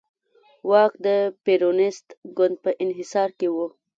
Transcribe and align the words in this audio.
واک 0.69 0.93
د 1.05 1.07
پېرونېست 1.43 2.07
ګوند 2.37 2.55
په 2.63 2.71
انحصار 2.83 3.29
کې 3.39 3.47
و. 3.55 3.57